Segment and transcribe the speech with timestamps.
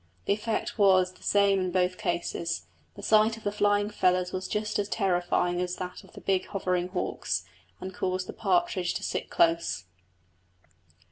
[0.25, 2.65] The effect was the same in both cases;
[2.95, 6.47] the sight of the flying feathers was just as terrifying as that of the big
[6.47, 7.43] hovering hawks,
[7.79, 9.85] and caused the partridge to sit close.